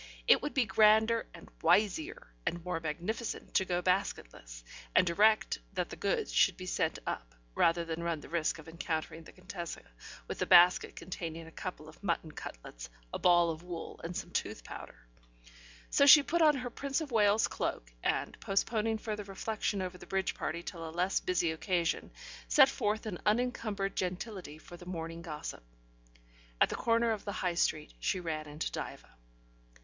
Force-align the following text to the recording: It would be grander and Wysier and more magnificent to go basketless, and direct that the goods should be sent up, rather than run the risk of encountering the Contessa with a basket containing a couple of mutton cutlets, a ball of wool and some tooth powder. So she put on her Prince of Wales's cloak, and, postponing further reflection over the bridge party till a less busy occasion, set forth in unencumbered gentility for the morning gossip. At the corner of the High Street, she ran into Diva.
It 0.27 0.41
would 0.41 0.55
be 0.55 0.65
grander 0.65 1.27
and 1.31 1.47
Wysier 1.61 2.29
and 2.47 2.65
more 2.65 2.79
magnificent 2.79 3.53
to 3.53 3.65
go 3.65 3.83
basketless, 3.83 4.63
and 4.95 5.05
direct 5.05 5.59
that 5.75 5.91
the 5.91 5.95
goods 5.95 6.33
should 6.33 6.57
be 6.57 6.65
sent 6.65 6.97
up, 7.05 7.35
rather 7.53 7.85
than 7.85 8.01
run 8.01 8.19
the 8.19 8.27
risk 8.27 8.57
of 8.57 8.67
encountering 8.67 9.23
the 9.25 9.31
Contessa 9.31 9.81
with 10.27 10.41
a 10.41 10.47
basket 10.47 10.95
containing 10.95 11.45
a 11.45 11.51
couple 11.51 11.87
of 11.87 12.01
mutton 12.01 12.31
cutlets, 12.31 12.89
a 13.13 13.19
ball 13.19 13.51
of 13.51 13.61
wool 13.61 14.01
and 14.03 14.17
some 14.17 14.31
tooth 14.31 14.63
powder. 14.63 15.05
So 15.91 16.07
she 16.07 16.23
put 16.23 16.41
on 16.41 16.55
her 16.55 16.71
Prince 16.71 17.01
of 17.01 17.11
Wales's 17.11 17.47
cloak, 17.47 17.93
and, 18.01 18.35
postponing 18.39 18.97
further 18.97 19.25
reflection 19.25 19.83
over 19.83 19.99
the 19.99 20.07
bridge 20.07 20.33
party 20.33 20.63
till 20.63 20.89
a 20.89 20.89
less 20.89 21.19
busy 21.19 21.51
occasion, 21.51 22.09
set 22.47 22.69
forth 22.69 23.05
in 23.05 23.19
unencumbered 23.23 23.95
gentility 23.95 24.57
for 24.57 24.77
the 24.77 24.87
morning 24.87 25.21
gossip. 25.21 25.61
At 26.59 26.69
the 26.69 26.75
corner 26.75 27.11
of 27.11 27.23
the 27.23 27.33
High 27.33 27.53
Street, 27.53 27.93
she 27.99 28.19
ran 28.19 28.47
into 28.47 28.71
Diva. 28.71 29.15